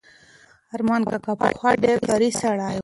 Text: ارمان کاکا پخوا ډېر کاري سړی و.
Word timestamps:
ارمان 0.75 1.01
کاکا 1.09 1.33
پخوا 1.41 1.71
ډېر 1.83 1.97
کاري 2.07 2.29
سړی 2.41 2.75
و. 2.77 2.79